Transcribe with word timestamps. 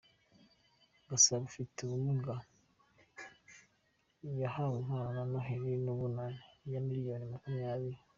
Gasabo 1.09 1.43
Ufite 1.49 1.77
ubumuga 1.81 2.35
yahawe 4.41 4.75
impano 4.81 5.09
ya 5.17 5.25
Noheli 5.31 5.71
n’Ubunani 5.85 6.41
ya 6.73 6.79
miliyoni 6.87 7.25
makumyabiri 7.33 7.99